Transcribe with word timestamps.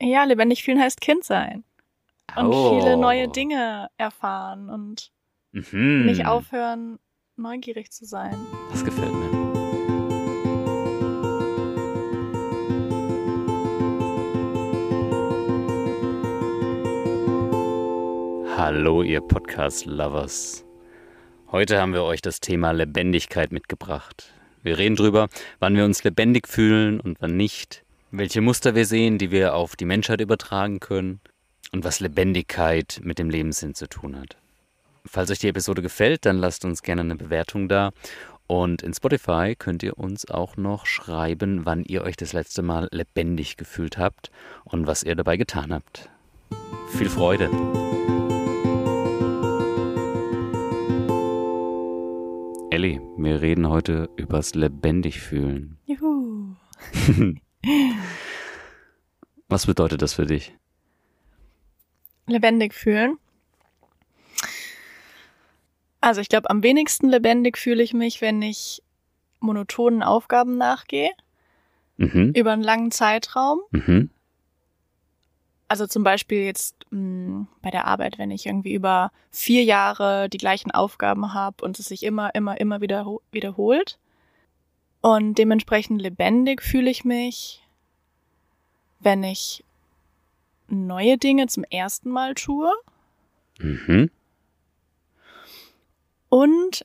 Ja, 0.00 0.24
lebendig 0.24 0.62
fühlen 0.62 0.80
heißt 0.80 1.00
Kind 1.00 1.24
sein. 1.24 1.64
Und 2.36 2.46
Oh. 2.46 2.78
viele 2.78 2.96
neue 2.96 3.28
Dinge 3.28 3.88
erfahren 3.96 4.68
und 4.68 5.10
Mhm. 5.52 6.06
nicht 6.06 6.26
aufhören, 6.26 6.98
neugierig 7.36 7.90
zu 7.90 8.04
sein. 8.04 8.36
Das 8.70 8.84
gefällt 8.84 9.12
mir. 9.12 9.28
Hallo, 18.56 19.02
ihr 19.02 19.20
Podcast-Lovers. 19.20 20.64
Heute 21.52 21.80
haben 21.80 21.92
wir 21.92 22.02
euch 22.02 22.22
das 22.22 22.40
Thema 22.40 22.72
Lebendigkeit 22.72 23.52
mitgebracht. 23.52 24.32
Wir 24.62 24.78
reden 24.78 24.96
drüber, 24.96 25.28
wann 25.60 25.76
wir 25.76 25.84
uns 25.84 26.02
lebendig 26.04 26.48
fühlen 26.48 26.98
und 27.00 27.20
wann 27.20 27.36
nicht, 27.36 27.84
welche 28.10 28.40
Muster 28.40 28.74
wir 28.74 28.86
sehen, 28.86 29.18
die 29.18 29.30
wir 29.30 29.54
auf 29.54 29.76
die 29.76 29.84
Menschheit 29.84 30.20
übertragen 30.20 30.80
können 30.80 31.20
und 31.72 31.84
was 31.84 32.00
Lebendigkeit 32.00 33.00
mit 33.02 33.18
dem 33.18 33.30
Lebenssinn 33.30 33.74
zu 33.74 33.88
tun 33.88 34.18
hat. 34.18 34.36
Falls 35.04 35.30
euch 35.30 35.38
die 35.38 35.48
Episode 35.48 35.82
gefällt, 35.82 36.26
dann 36.26 36.38
lasst 36.38 36.64
uns 36.64 36.82
gerne 36.82 37.02
eine 37.02 37.16
Bewertung 37.16 37.68
da. 37.68 37.90
Und 38.46 38.82
in 38.82 38.94
Spotify 38.94 39.54
könnt 39.58 39.82
ihr 39.82 39.98
uns 39.98 40.30
auch 40.30 40.56
noch 40.56 40.86
schreiben, 40.86 41.66
wann 41.66 41.84
ihr 41.84 42.02
euch 42.02 42.16
das 42.16 42.32
letzte 42.32 42.62
Mal 42.62 42.88
lebendig 42.90 43.56
gefühlt 43.56 43.98
habt 43.98 44.30
und 44.64 44.86
was 44.86 45.02
ihr 45.02 45.14
dabei 45.14 45.36
getan 45.36 45.72
habt. 45.72 46.08
Viel 46.96 47.10
Freude! 47.10 47.50
Ellie, 52.70 53.00
wir 53.16 53.42
reden 53.42 53.68
heute 53.68 54.08
übers 54.16 54.54
lebendig 54.54 55.20
fühlen. 55.20 55.78
Juhu. 55.86 56.54
Was 59.48 59.66
bedeutet 59.66 60.02
das 60.02 60.14
für 60.14 60.26
dich? 60.26 60.54
Lebendig 62.26 62.74
fühlen. 62.74 63.18
Also 66.00 66.20
ich 66.20 66.28
glaube, 66.28 66.50
am 66.50 66.62
wenigsten 66.62 67.08
lebendig 67.08 67.56
fühle 67.58 67.82
ich 67.82 67.92
mich, 67.94 68.20
wenn 68.20 68.40
ich 68.42 68.82
monotonen 69.40 70.02
Aufgaben 70.02 70.56
nachgehe, 70.56 71.10
Mhm. 71.96 72.32
über 72.36 72.52
einen 72.52 72.62
langen 72.62 72.92
Zeitraum. 72.92 73.58
Mhm. 73.72 74.10
Also 75.66 75.86
zum 75.86 76.04
Beispiel 76.04 76.44
jetzt 76.44 76.76
mh, 76.90 77.46
bei 77.60 77.70
der 77.70 77.86
Arbeit, 77.86 78.18
wenn 78.18 78.30
ich 78.30 78.46
irgendwie 78.46 78.72
über 78.72 79.10
vier 79.30 79.64
Jahre 79.64 80.28
die 80.28 80.38
gleichen 80.38 80.70
Aufgaben 80.70 81.34
habe 81.34 81.64
und 81.64 81.78
es 81.78 81.86
sich 81.86 82.04
immer, 82.04 82.34
immer, 82.34 82.60
immer 82.60 82.80
wieder 82.80 83.04
wiederholt. 83.32 83.98
Und 85.08 85.38
dementsprechend 85.38 86.02
lebendig 86.02 86.60
fühle 86.60 86.90
ich 86.90 87.02
mich, 87.02 87.66
wenn 89.00 89.24
ich 89.24 89.64
neue 90.68 91.16
Dinge 91.16 91.46
zum 91.46 91.64
ersten 91.64 92.10
Mal 92.10 92.34
tue. 92.34 92.70
Mhm. 93.58 94.10
Und 96.28 96.84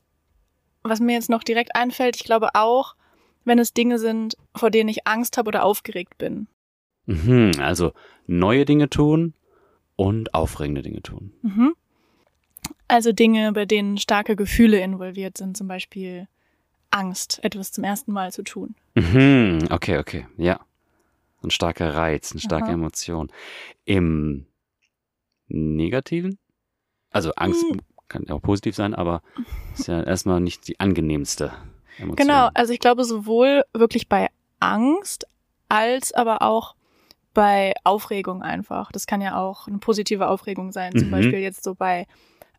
was 0.84 1.02
mir 1.02 1.16
jetzt 1.16 1.30
noch 1.30 1.44
direkt 1.44 1.76
einfällt, 1.76 2.16
ich 2.16 2.24
glaube 2.24 2.52
auch, 2.54 2.96
wenn 3.44 3.60
es 3.60 3.74
Dinge 3.74 4.00
sind, 4.00 4.38
vor 4.56 4.72
denen 4.72 4.88
ich 4.88 5.06
Angst 5.06 5.38
habe 5.38 5.50
oder 5.50 5.66
aufgeregt 5.66 6.18
bin. 6.18 6.48
Mhm. 7.08 7.52
Also 7.60 7.92
neue 8.26 8.64
Dinge 8.64 8.90
tun 8.90 9.34
und 9.98 10.34
aufregende 10.34 10.82
Dinge 10.82 11.02
tun. 11.02 11.34
Mhm. 11.42 11.76
Also 12.88 13.12
Dinge, 13.12 13.52
bei 13.52 13.66
denen 13.66 13.98
starke 13.98 14.38
Gefühle 14.38 14.80
involviert 14.80 15.38
sind, 15.38 15.58
zum 15.58 15.68
Beispiel 15.68 16.30
Angst, 16.94 17.44
etwas 17.44 17.72
zum 17.72 17.84
ersten 17.84 18.12
Mal 18.12 18.32
zu 18.32 18.44
tun. 18.44 18.76
Mhm. 18.96 19.68
Okay, 19.70 19.98
okay, 19.98 20.28
ja. 20.38 20.60
Ein 21.44 21.52
starker 21.52 21.96
Reiz, 21.96 22.32
eine 22.32 22.40
starke 22.42 22.68
Aha. 22.68 22.74
Emotion. 22.74 23.32
Im 23.86 24.46
Negativen? 25.48 26.38
Also 27.10 27.32
Angst 27.36 27.66
Hm. 27.70 27.82
kann 28.08 28.24
ja 28.28 28.36
auch 28.36 28.42
positiv 28.42 28.76
sein, 28.76 28.94
aber 28.96 29.22
ist 29.74 29.88
ja 29.88 30.02
erstmal 30.04 30.40
nicht 30.40 30.68
die 30.68 30.80
angenehmste 30.80 31.52
Emotion. 31.98 32.16
Genau, 32.28 32.50
also 32.54 32.74
ich 32.74 32.80
glaube 32.80 33.04
sowohl 33.04 33.64
wirklich 33.74 34.08
bei 34.08 34.30
Angst 34.60 35.28
als 35.70 36.14
aber 36.14 36.42
auch 36.42 36.76
bei 37.34 37.74
Aufregung 37.84 38.42
einfach. 38.44 38.92
Das 38.92 39.08
kann 39.08 39.20
ja 39.22 39.38
auch 39.38 39.68
eine 39.68 39.80
positive 39.80 40.28
Aufregung 40.28 40.72
sein, 40.72 40.96
zum 40.96 41.08
Mhm. 41.08 41.12
Beispiel 41.12 41.40
jetzt 41.40 41.64
so 41.64 41.76
bei 41.76 42.06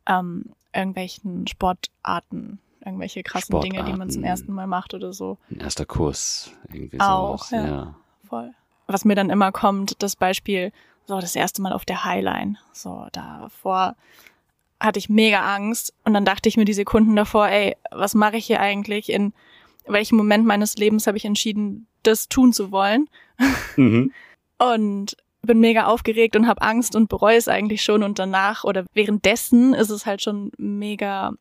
ähm, 0.06 0.47
irgendwelchen 0.75 1.47
Sportarten, 1.47 2.58
irgendwelche 2.84 3.22
krassen 3.22 3.60
Dinge, 3.60 3.84
die 3.84 3.92
man 3.92 4.08
zum 4.10 4.20
Sportarten. 4.20 4.24
ersten 4.24 4.52
Mal 4.52 4.66
macht 4.66 4.94
oder 4.94 5.12
so. 5.12 5.38
Ein 5.50 5.60
erster 5.60 5.86
Kurs, 5.86 6.52
irgendwie 6.72 7.00
Auch, 7.00 7.44
sowas. 7.44 7.50
ja. 7.50 7.66
ja. 7.66 7.94
Voll. 8.28 8.50
Was 8.86 9.04
mir 9.04 9.14
dann 9.14 9.30
immer 9.30 9.52
kommt, 9.52 10.02
das 10.02 10.16
Beispiel, 10.16 10.72
so 11.06 11.20
das 11.20 11.36
erste 11.36 11.62
Mal 11.62 11.72
auf 11.72 11.84
der 11.84 12.04
Highline. 12.04 12.56
So, 12.72 13.06
davor 13.12 13.96
hatte 14.80 14.98
ich 14.98 15.08
mega 15.08 15.40
Angst 15.54 15.94
und 16.04 16.14
dann 16.14 16.24
dachte 16.24 16.48
ich 16.48 16.56
mir 16.56 16.64
die 16.64 16.72
Sekunden 16.74 17.16
davor, 17.16 17.48
ey, 17.48 17.76
was 17.90 18.14
mache 18.14 18.36
ich 18.36 18.46
hier 18.46 18.60
eigentlich? 18.60 19.10
In 19.10 19.32
welchem 19.86 20.16
Moment 20.16 20.44
meines 20.46 20.76
Lebens 20.76 21.06
habe 21.06 21.16
ich 21.16 21.24
entschieden, 21.24 21.86
das 22.02 22.28
tun 22.28 22.52
zu 22.52 22.70
wollen? 22.70 23.08
Mhm. 23.76 24.12
Und 24.58 25.16
bin 25.42 25.58
mega 25.58 25.86
aufgeregt 25.86 26.36
und 26.36 26.46
habe 26.46 26.62
Angst 26.62 26.94
und 26.94 27.08
bereue 27.08 27.36
es 27.36 27.48
eigentlich 27.48 27.82
schon 27.82 28.04
und 28.04 28.18
danach 28.20 28.62
oder 28.62 28.84
währenddessen 28.94 29.74
ist 29.74 29.90
es 29.90 30.06
halt 30.06 30.22
schon 30.22 30.52
mega 30.56 31.32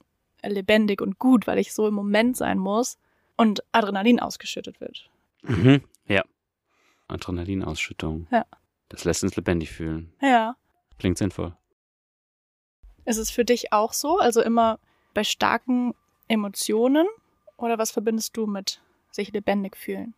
lebendig 0.44 1.02
und 1.02 1.20
gut, 1.20 1.48
weil 1.48 1.58
ich 1.58 1.74
so 1.74 1.88
im 1.88 1.94
Moment 1.94 2.38
sein 2.38 2.58
muss 2.58 2.98
und 3.36 3.64
Adrenalin 3.72 4.20
ausgeschüttet 4.20 4.80
wird. 4.82 5.10
Mhm. 5.44 5.84
Ja. 6.08 6.24
Adrenalinausschüttung. 7.08 8.28
Ja. 8.32 8.46
Das 8.90 9.04
lässt 9.06 9.24
uns 9.24 9.36
lebendig 9.36 9.72
fühlen. 9.72 10.14
Ja. 10.22 10.56
Klingt 11.00 11.18
sinnvoll. 11.18 11.56
Ist 13.06 13.18
es 13.18 13.32
für 13.32 13.44
dich 13.44 13.74
auch 13.74 13.94
so? 13.94 14.20
Also 14.20 14.42
immer 14.42 14.80
bei 15.14 15.24
starken 15.24 15.94
Emotionen? 16.28 17.08
Oder 17.58 17.78
was 17.78 17.92
verbindest 17.92 18.36
du 18.38 18.46
mit 18.46 18.82
sich 19.12 19.32
lebendig 19.32 19.78
fühlen? 19.78 20.16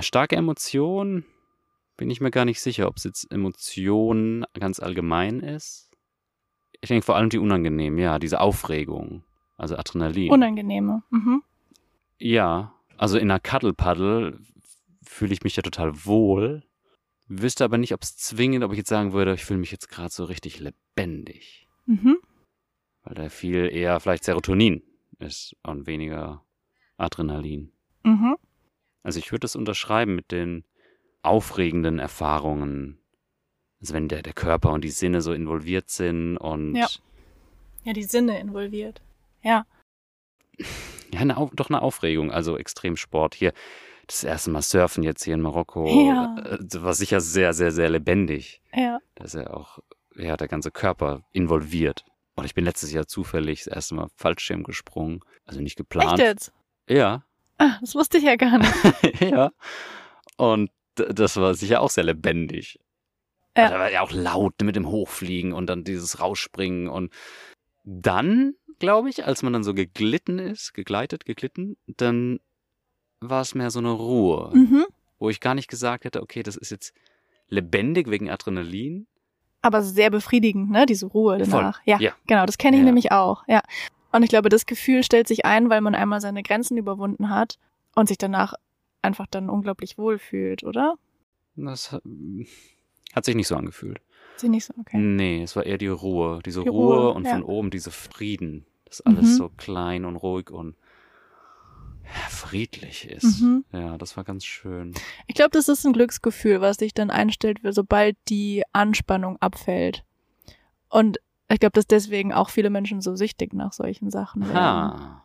Starke 0.00 0.36
Emotion 0.36 1.24
bin 1.96 2.10
ich 2.10 2.20
mir 2.20 2.30
gar 2.30 2.44
nicht 2.44 2.60
sicher, 2.60 2.88
ob 2.88 2.96
es 2.96 3.04
jetzt 3.04 3.30
Emotion 3.30 4.44
ganz 4.58 4.80
allgemein 4.80 5.40
ist. 5.40 5.90
Ich 6.80 6.88
denke 6.88 7.04
vor 7.04 7.16
allem 7.16 7.30
die 7.30 7.38
unangenehm, 7.38 7.98
ja, 7.98 8.18
diese 8.18 8.40
Aufregung, 8.40 9.22
also 9.56 9.76
Adrenalin. 9.76 10.30
Unangenehme. 10.30 11.02
Mhm. 11.10 11.42
ja, 12.18 12.74
also 12.96 13.18
in 13.18 13.30
einer 13.30 13.40
Cuddle-Paddle 13.40 14.38
fühle 15.04 15.32
ich 15.32 15.42
mich 15.42 15.56
ja 15.56 15.62
total 15.62 16.04
wohl, 16.04 16.62
wüsste 17.26 17.64
aber 17.64 17.78
nicht, 17.78 17.92
ob 17.94 18.02
es 18.02 18.16
zwingend, 18.16 18.62
ob 18.64 18.72
ich 18.72 18.78
jetzt 18.78 18.88
sagen 18.90 19.12
würde, 19.12 19.34
ich 19.34 19.44
fühle 19.44 19.58
mich 19.60 19.72
jetzt 19.72 19.88
gerade 19.88 20.10
so 20.10 20.24
richtig 20.24 20.60
lebendig, 20.60 21.66
Mhm. 21.86 22.18
weil 23.02 23.14
da 23.14 23.28
viel 23.28 23.68
eher 23.72 23.98
vielleicht 24.00 24.24
Serotonin 24.24 24.82
ist 25.18 25.56
und 25.64 25.86
weniger 25.86 26.44
Adrenalin. 26.96 27.72
Mhm. 28.04 28.36
Also 29.02 29.18
ich 29.18 29.32
würde 29.32 29.40
das 29.40 29.56
unterschreiben 29.56 30.14
mit 30.14 30.30
den 30.30 30.64
aufregenden 31.22 31.98
Erfahrungen. 31.98 32.98
Also 33.80 33.94
wenn 33.94 34.06
der, 34.08 34.22
der 34.22 34.32
Körper 34.32 34.70
und 34.72 34.84
die 34.84 34.90
Sinne 34.90 35.22
so 35.22 35.32
involviert 35.32 35.90
sind 35.90 36.36
und 36.36 36.76
Ja. 36.76 36.86
Ja, 37.84 37.92
die 37.92 38.04
Sinne 38.04 38.38
involviert. 38.38 39.02
Ja. 39.42 39.66
ja 41.12 41.20
eine, 41.20 41.50
doch 41.52 41.70
eine 41.70 41.82
Aufregung. 41.82 42.30
Also 42.30 42.56
Extremsport 42.56 43.34
hier. 43.34 43.52
Das 44.06 44.24
erste 44.24 44.50
Mal 44.50 44.62
Surfen 44.62 45.02
jetzt 45.02 45.24
hier 45.24 45.34
in 45.34 45.40
Marokko. 45.40 45.86
Ja. 46.08 46.36
äh, 46.44 46.58
Das 46.60 46.82
war 46.82 46.94
sicher 46.94 47.20
sehr, 47.20 47.52
sehr, 47.52 47.70
sehr 47.70 47.88
lebendig. 47.88 48.60
Ja. 48.74 48.98
Da 49.14 49.24
ist 49.24 49.34
ja 49.34 49.48
auch 49.52 49.78
ja, 50.16 50.36
der 50.36 50.48
ganze 50.48 50.70
Körper 50.70 51.22
involviert. 51.32 52.04
Und 52.34 52.44
ich 52.44 52.54
bin 52.54 52.64
letztes 52.64 52.92
Jahr 52.92 53.06
zufällig 53.06 53.64
das 53.64 53.74
erste 53.74 53.94
Mal 53.94 54.08
Fallschirm 54.16 54.64
gesprungen. 54.64 55.20
Also 55.44 55.60
nicht 55.60 55.76
geplant. 55.76 56.18
Echt 56.18 56.28
jetzt? 56.28 56.52
Ja. 56.88 57.24
Ah, 57.58 57.78
das 57.80 57.94
wusste 57.94 58.18
ich 58.18 58.24
ja 58.24 58.36
gar 58.36 58.58
nicht. 58.58 59.20
ja. 59.20 59.52
Und 60.36 60.70
das 60.94 61.36
war 61.36 61.54
sicher 61.54 61.80
auch 61.80 61.90
sehr 61.90 62.04
lebendig. 62.04 62.78
Ja. 63.56 63.64
Ja. 63.64 63.70
Da 63.70 63.78
war 63.78 63.90
ja 63.90 64.00
auch 64.00 64.12
laut 64.12 64.54
mit 64.62 64.76
dem 64.76 64.88
Hochfliegen 64.88 65.52
und 65.52 65.66
dann 65.66 65.84
dieses 65.84 66.20
Rausspringen. 66.20 66.88
Und 66.88 67.12
dann, 67.84 68.54
glaube 68.82 69.08
ich, 69.08 69.24
als 69.24 69.42
man 69.42 69.52
dann 69.52 69.62
so 69.64 69.72
geglitten 69.74 70.38
ist, 70.38 70.74
gegleitet, 70.74 71.24
geglitten, 71.24 71.76
dann 71.86 72.40
war 73.20 73.40
es 73.42 73.54
mehr 73.54 73.70
so 73.70 73.78
eine 73.78 73.92
Ruhe, 73.92 74.50
Mhm. 74.52 74.84
wo 75.18 75.30
ich 75.30 75.40
gar 75.40 75.54
nicht 75.54 75.68
gesagt 75.68 76.04
hätte, 76.04 76.20
okay, 76.22 76.42
das 76.42 76.56
ist 76.56 76.70
jetzt 76.70 76.92
lebendig 77.48 78.10
wegen 78.10 78.28
Adrenalin. 78.28 79.06
Aber 79.62 79.82
sehr 79.82 80.10
befriedigend, 80.10 80.70
ne? 80.70 80.86
Diese 80.86 81.06
Ruhe 81.06 81.38
danach. 81.38 81.80
Ja, 81.84 81.98
Ja. 82.00 82.12
genau. 82.26 82.44
Das 82.46 82.58
kenne 82.58 82.76
ich 82.76 82.80
Ja. 82.80 82.86
nämlich 82.86 83.12
auch. 83.12 83.44
Ja. 83.46 83.62
Und 84.10 84.24
ich 84.24 84.28
glaube, 84.28 84.48
das 84.48 84.66
Gefühl 84.66 85.04
stellt 85.04 85.28
sich 85.28 85.44
ein, 85.46 85.70
weil 85.70 85.80
man 85.80 85.94
einmal 85.94 86.20
seine 86.20 86.42
Grenzen 86.42 86.76
überwunden 86.76 87.30
hat 87.30 87.58
und 87.94 88.08
sich 88.08 88.18
danach 88.18 88.54
einfach 89.02 89.26
dann 89.30 89.48
unglaublich 89.48 89.96
wohl 89.98 90.18
fühlt, 90.18 90.64
oder? 90.64 90.96
Das 91.54 91.92
hat- 91.92 92.02
hat 93.14 93.24
sich 93.24 93.36
nicht 93.36 93.46
so 93.46 93.54
angefühlt. 93.56 94.00
Sie 94.36 94.48
nicht 94.48 94.64
so, 94.64 94.74
okay. 94.80 94.96
Nee, 94.98 95.42
es 95.44 95.54
war 95.54 95.64
eher 95.64 95.78
die 95.78 95.86
Ruhe. 95.88 96.40
Diese 96.44 96.62
Die 96.62 96.68
Ruhe, 96.68 96.96
Ruhe, 96.96 97.12
und 97.14 97.24
ja. 97.26 97.32
von 97.32 97.42
oben 97.44 97.70
diese 97.70 97.90
Frieden. 97.92 98.66
Das 98.92 99.00
ist 99.00 99.06
alles 99.06 99.24
Mhm. 99.24 99.36
so 99.38 99.48
klein 99.48 100.04
und 100.04 100.16
ruhig 100.16 100.50
und 100.50 100.76
friedlich 102.28 103.08
ist. 103.08 103.40
Mhm. 103.40 103.64
Ja, 103.72 103.96
das 103.96 104.18
war 104.18 104.24
ganz 104.24 104.44
schön. 104.44 104.92
Ich 105.26 105.34
glaube, 105.34 105.48
das 105.52 105.70
ist 105.70 105.86
ein 105.86 105.94
Glücksgefühl, 105.94 106.60
was 106.60 106.76
sich 106.76 106.92
dann 106.92 107.08
einstellt, 107.08 107.60
sobald 107.70 108.18
die 108.28 108.64
Anspannung 108.74 109.40
abfällt. 109.40 110.04
Und 110.90 111.16
ich 111.48 111.58
glaube, 111.58 111.72
dass 111.72 111.86
deswegen 111.86 112.34
auch 112.34 112.50
viele 112.50 112.68
Menschen 112.68 113.00
so 113.00 113.16
süchtig 113.16 113.54
nach 113.54 113.72
solchen 113.72 114.10
Sachen 114.10 114.42
werden. 114.42 114.56
Ah. 114.58 115.24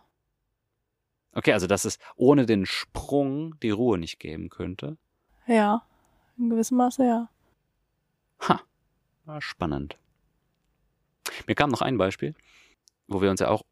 Okay, 1.33 1.51
also 1.51 1.67
dass 1.67 1.83
es 1.83 1.99
ohne 2.15 2.45
den 2.45 2.65
Sprung 2.65 3.59
die 3.59 3.71
Ruhe 3.71 3.97
nicht 3.97 4.17
geben 4.17 4.47
könnte. 4.49 4.97
Ja, 5.45 5.83
in 6.37 6.49
gewissem 6.49 6.77
Maße 6.77 7.03
ja. 7.05 7.29
Ha, 8.47 8.61
war 9.25 9.41
spannend. 9.41 9.97
Mir 11.47 11.55
kam 11.55 11.69
noch 11.69 11.81
ein 11.81 11.97
Beispiel, 11.97 12.33
wo 13.07 13.21
wir 13.21 13.29
uns 13.29 13.39
ja 13.39 13.49
auch, 13.49 13.63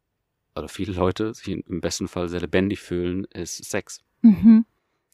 oder 0.54 0.68
viele 0.68 0.92
Leute 0.92 1.34
sich 1.34 1.48
im 1.48 1.80
besten 1.80 2.08
Fall 2.08 2.28
sehr 2.28 2.40
lebendig 2.40 2.80
fühlen, 2.80 3.24
ist 3.24 3.64
Sex. 3.64 4.02
Mhm. 4.22 4.64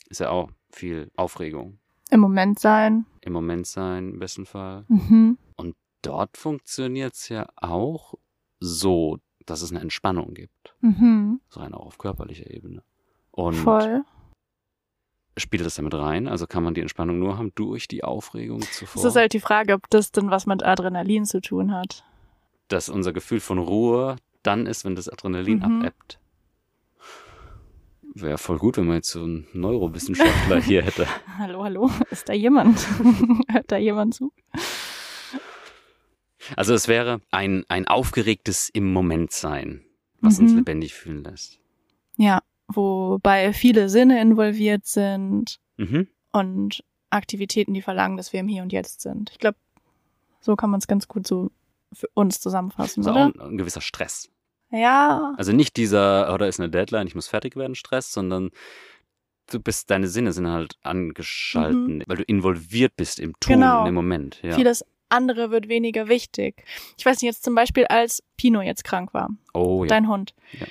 Ist 0.08 0.20
ja 0.20 0.30
auch 0.30 0.50
viel 0.70 1.10
Aufregung. 1.16 1.78
Im 2.10 2.20
Moment 2.20 2.58
sein. 2.58 3.06
Im 3.22 3.32
Moment 3.32 3.66
sein, 3.66 4.10
im 4.10 4.18
besten 4.18 4.46
Fall. 4.46 4.84
Mhm. 4.88 5.38
Dort 6.02 6.36
funktioniert 6.36 7.14
es 7.14 7.28
ja 7.28 7.46
auch 7.54 8.14
so, 8.58 9.20
dass 9.46 9.62
es 9.62 9.70
eine 9.70 9.80
Entspannung 9.80 10.34
gibt. 10.34 10.74
Mhm. 10.80 11.40
So 11.48 11.60
rein 11.60 11.74
auch 11.74 11.86
auf 11.86 11.98
körperlicher 11.98 12.50
Ebene. 12.50 12.82
Und 13.30 13.54
Voll. 13.54 14.02
spielt 15.36 15.64
das 15.64 15.76
damit 15.76 15.94
rein? 15.94 16.26
Also 16.26 16.48
kann 16.48 16.64
man 16.64 16.74
die 16.74 16.80
Entspannung 16.80 17.20
nur 17.20 17.38
haben 17.38 17.52
durch 17.54 17.86
die 17.86 18.02
Aufregung 18.02 18.62
zuvor? 18.62 19.00
Es 19.00 19.04
ist 19.04 19.16
halt 19.16 19.32
die 19.32 19.40
Frage, 19.40 19.74
ob 19.74 19.88
das 19.90 20.10
denn 20.10 20.28
was 20.28 20.44
mit 20.46 20.64
Adrenalin 20.64 21.24
zu 21.24 21.40
tun 21.40 21.72
hat. 21.72 22.04
Dass 22.68 22.88
unser 22.88 23.12
Gefühl 23.12 23.40
von 23.40 23.58
Ruhe 23.58 24.16
dann 24.42 24.66
ist, 24.66 24.84
wenn 24.84 24.94
das 24.96 25.08
Adrenalin 25.08 25.58
Mhm. 25.58 25.64
abebbt. 25.80 26.18
Wäre 28.14 28.36
voll 28.38 28.58
gut, 28.58 28.76
wenn 28.76 28.86
man 28.86 28.96
jetzt 28.96 29.10
so 29.10 29.22
einen 29.22 29.46
Neurowissenschaftler 29.54 30.60
hier 30.60 30.82
hätte. 30.84 31.06
Hallo, 31.38 31.64
hallo, 31.64 31.90
ist 32.10 32.28
da 32.28 32.32
jemand? 32.34 32.86
Hört 33.50 33.70
da 33.72 33.76
jemand 33.78 34.14
zu? 34.14 34.32
Also 36.56 36.74
es 36.74 36.88
wäre 36.88 37.20
ein, 37.30 37.64
ein 37.68 37.86
aufgeregtes 37.86 38.68
im 38.68 38.92
Moment 38.92 39.32
sein, 39.32 39.84
was 40.20 40.38
uns 40.40 40.52
Mhm. 40.52 40.58
lebendig 40.58 40.94
fühlen 40.94 41.22
lässt. 41.24 41.58
Ja, 42.16 42.42
wobei 42.68 43.52
viele 43.52 43.88
Sinne 43.88 44.20
involviert 44.20 44.84
sind 44.86 45.58
Mhm. 45.76 46.08
und 46.32 46.84
Aktivitäten, 47.10 47.74
die 47.74 47.82
verlangen, 47.82 48.16
dass 48.16 48.32
wir 48.32 48.40
im 48.40 48.48
Hier 48.48 48.62
und 48.62 48.72
Jetzt 48.72 49.02
sind. 49.02 49.30
Ich 49.30 49.38
glaube, 49.38 49.56
so 50.40 50.56
kann 50.56 50.70
man 50.70 50.78
es 50.80 50.86
ganz 50.86 51.06
gut 51.08 51.26
so 51.26 51.50
für 51.94 52.08
uns 52.14 52.40
zusammenfassen, 52.40 53.00
Also 53.00 53.10
auch 53.10 53.14
oder? 53.28 53.44
ein, 53.44 53.52
ein 53.52 53.58
gewisser 53.58 53.80
Stress. 53.80 54.28
Ja, 54.70 55.34
Also 55.36 55.52
nicht 55.52 55.76
dieser, 55.76 56.32
oder 56.32 56.48
ist 56.48 56.58
eine 56.58 56.70
Deadline, 56.70 57.06
ich 57.06 57.14
muss 57.14 57.28
fertig 57.28 57.56
werden, 57.56 57.74
Stress, 57.74 58.10
sondern 58.12 58.50
du 59.50 59.60
bist, 59.60 59.90
deine 59.90 60.08
Sinne 60.08 60.32
sind 60.32 60.48
halt 60.48 60.76
angeschalten, 60.82 62.02
weil 62.06 62.16
du 62.18 62.22
involviert 62.22 62.96
bist 62.96 63.20
im 63.20 63.34
Tun, 63.40 63.56
Mhm. 63.56 63.60
Genau. 63.60 63.86
im 63.86 63.94
Moment. 63.94 64.40
Ja. 64.42 64.54
vieles 64.54 64.84
andere 65.10 65.50
wird 65.50 65.68
weniger 65.68 66.08
wichtig. 66.08 66.64
Ich 66.96 67.04
weiß 67.04 67.16
nicht, 67.20 67.24
jetzt 67.30 67.44
zum 67.44 67.54
Beispiel, 67.54 67.84
als 67.84 68.22
Pino 68.38 68.62
jetzt 68.62 68.82
krank 68.84 69.12
war, 69.12 69.28
oh 69.52 69.84
ja. 69.84 69.88
dein 69.88 70.08
Hund. 70.08 70.34
Ja. 70.58 70.66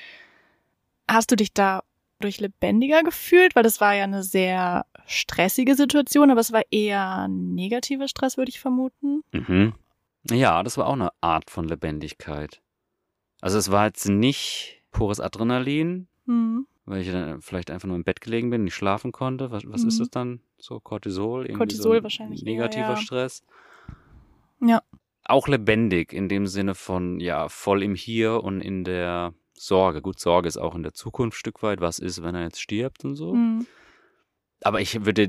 Hast 1.07 1.29
du 1.29 1.35
dich 1.35 1.53
da 1.53 1.83
durch 2.21 2.39
lebendiger 2.39 3.03
gefühlt? 3.03 3.55
Weil 3.55 3.61
das 3.63 3.79
war 3.81 3.93
ja 3.93 4.03
eine 4.05 4.23
sehr 4.23 4.85
stressige 5.05 5.75
Situation, 5.75 6.31
aber 6.31 6.39
es 6.39 6.51
war 6.51 6.63
eher 6.71 7.27
negativer 7.29 8.07
Stress, 8.07 8.37
würde 8.37 8.49
ich 8.49 8.59
vermuten. 8.59 9.21
Mhm. 9.31 9.73
Ja, 10.29 10.61
das 10.63 10.77
war 10.77 10.87
auch 10.87 10.93
eine 10.93 11.09
Art 11.21 11.49
von 11.49 11.67
Lebendigkeit. 11.67 12.61
Also 13.41 13.57
es 13.57 13.71
war 13.71 13.85
jetzt 13.87 14.07
nicht 14.07 14.83
pures 14.91 15.19
Adrenalin, 15.19 16.07
Hm. 16.27 16.67
weil 16.85 17.01
ich 17.01 17.11
dann 17.11 17.41
vielleicht 17.41 17.71
einfach 17.71 17.87
nur 17.87 17.95
im 17.97 18.03
Bett 18.03 18.21
gelegen 18.21 18.49
bin, 18.51 18.63
nicht 18.63 18.75
schlafen 18.75 19.11
konnte. 19.11 19.49
Was, 19.51 19.63
was 19.65 19.83
ist 19.83 19.95
Mhm. 19.95 19.99
das 19.99 20.09
dann? 20.11 20.39
So 20.57 20.79
Cortisol? 20.79 21.47
Cortisol 21.47 21.83
so 21.83 21.91
ein 21.97 22.03
wahrscheinlich 22.03 22.43
Negativer 22.43 22.89
ja. 22.91 22.97
Stress. 22.97 23.43
Ja. 24.61 24.81
Auch 25.23 25.47
lebendig 25.47 26.13
in 26.13 26.29
dem 26.29 26.45
Sinne 26.45 26.75
von, 26.75 27.19
ja, 27.19 27.49
voll 27.49 27.81
im 27.83 27.95
Hier 27.95 28.43
und 28.43 28.61
in 28.61 28.83
der 28.83 29.33
Sorge. 29.53 30.01
Gut, 30.01 30.19
Sorge 30.19 30.47
ist 30.47 30.57
auch 30.57 30.75
in 30.75 30.83
der 30.83 30.93
Zukunft 30.93 31.35
ein 31.35 31.39
Stück 31.39 31.63
weit. 31.63 31.81
Was 31.81 31.99
ist, 31.99 32.21
wenn 32.23 32.35
er 32.35 32.43
jetzt 32.43 32.61
stirbt 32.61 33.05
und 33.05 33.15
so? 33.15 33.33
Hm. 33.33 33.65
Aber 34.63 34.81
ich 34.81 35.03
würde 35.05 35.27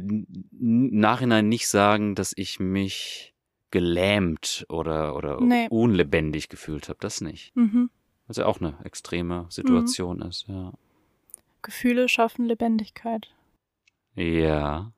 Nachhinein 0.50 1.48
nicht 1.48 1.68
sagen, 1.68 2.14
dass 2.14 2.32
ich 2.36 2.60
mich 2.60 3.31
gelähmt 3.72 4.64
oder, 4.68 5.16
oder 5.16 5.40
Nee. 5.40 5.66
unlebendig 5.70 6.48
gefühlt 6.48 6.88
habe. 6.88 6.98
Das 7.00 7.20
nicht. 7.20 7.54
Mhm. 7.56 7.90
Was 8.28 8.36
ja 8.36 8.46
auch 8.46 8.60
eine 8.60 8.78
extreme 8.84 9.46
Situation 9.50 10.18
Mhm. 10.18 10.26
ist, 10.26 10.46
ja. 10.46 10.72
Gefühle 11.62 12.08
schaffen 12.08 12.44
Lebendigkeit. 12.46 13.34
Ja. 14.14 14.92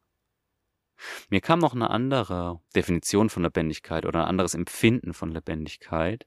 Mir 1.28 1.40
kam 1.40 1.58
noch 1.58 1.74
eine 1.74 1.90
andere 1.90 2.60
Definition 2.76 3.28
von 3.30 3.42
Lebendigkeit 3.42 4.06
oder 4.06 4.20
ein 4.22 4.28
anderes 4.28 4.54
Empfinden 4.54 5.12
von 5.14 5.30
Lebendigkeit. 5.30 6.26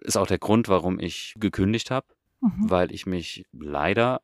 Ist 0.00 0.16
auch 0.16 0.26
der 0.26 0.38
Grund, 0.38 0.68
warum 0.68 0.98
ich 1.00 1.34
gekündigt 1.38 1.90
habe, 1.90 2.06
Mhm. 2.40 2.70
weil 2.70 2.92
ich 2.92 3.06
mich 3.06 3.44
leider 3.52 4.20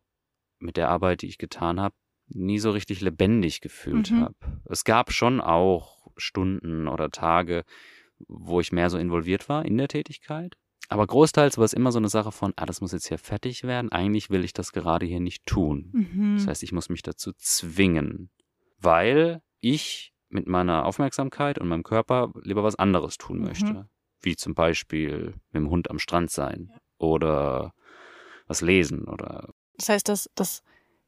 mit 0.58 0.76
der 0.76 0.90
Arbeit, 0.90 1.22
die 1.22 1.26
ich 1.28 1.38
getan 1.38 1.81
habe, 1.81 1.94
nie 2.28 2.58
so 2.58 2.70
richtig 2.70 3.00
lebendig 3.00 3.60
gefühlt 3.60 4.10
Mhm. 4.10 4.20
habe. 4.20 4.34
Es 4.66 4.84
gab 4.84 5.10
schon 5.12 5.40
auch 5.40 6.00
Stunden 6.20 6.88
oder 6.88 7.11
Tage, 7.11 7.64
wo 8.28 8.61
ich 8.61 8.72
mehr 8.72 8.90
so 8.90 8.99
involviert 8.99 9.49
war 9.49 9.64
in 9.64 9.76
der 9.78 9.88
Tätigkeit. 9.88 10.56
Aber 10.88 11.06
großteils 11.06 11.56
war 11.56 11.64
es 11.64 11.72
immer 11.72 11.93
so 11.93 11.99
eine 11.99 12.08
Sache 12.08 12.32
von, 12.32 12.52
ah, 12.56 12.67
das 12.67 12.81
muss 12.81 12.93
jetzt 12.93 13.06
hier 13.06 13.19
fertig 13.19 13.62
werden. 13.62 13.93
Eigentlich 13.93 14.28
will 14.31 14.44
ich 14.44 14.52
das 14.52 14.72
gerade 14.72 15.06
hier 15.06 15.20
nicht 15.20 15.46
tun. 15.46 15.90
Mhm. 15.93 16.34
Das 16.37 16.49
heißt, 16.49 16.62
ich 16.62 16.72
muss 16.72 16.88
mich 16.88 17.02
dazu 17.02 17.32
zwingen, 17.37 18.31
weil 18.78 19.40
ich 19.61 20.12
mit 20.28 20.46
meiner 20.49 20.84
Aufmerksamkeit 20.87 21.58
und 21.58 21.69
meinem 21.69 21.82
Körper 21.82 22.32
lieber 22.43 22.62
was 22.64 22.76
anderes 22.76 23.19
tun 23.19 23.38
Mhm. 23.38 23.44
möchte. 23.44 23.88
Wie 24.20 24.37
zum 24.37 24.55
Beispiel 24.55 25.34
mit 25.52 25.62
dem 25.62 25.70
Hund 25.70 25.90
am 25.90 25.99
Strand 25.99 26.31
sein 26.31 26.70
oder 26.99 27.73
was 28.46 28.61
lesen 28.61 29.05
oder 29.08 29.50
Das 29.78 29.88
heißt, 29.88 30.08
das, 30.08 30.28
das 30.34 30.62